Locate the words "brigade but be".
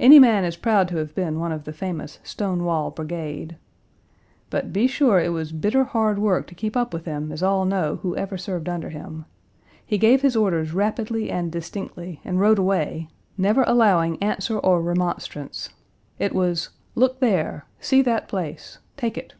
2.90-4.88